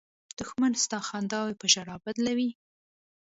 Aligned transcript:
دښمن 0.39 0.71
ستا 0.83 0.99
خنداوې 1.09 1.53
په 1.61 1.65
ژړا 1.73 1.95
بدلوي 2.05 2.51